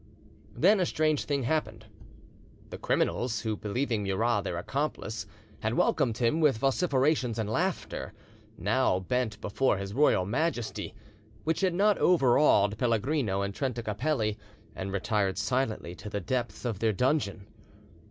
[0.55, 1.85] Then a strange thing happened:
[2.71, 5.27] the criminals, who, believing Murat their accomplice,
[5.59, 8.11] had welcomed him with vociferations and laughter,
[8.57, 10.95] now bent before his royal majesty,
[11.43, 14.39] which had not overawed Pellegrino and Trenta Capelli,
[14.75, 17.45] and retired silently to the depths of their dungeon.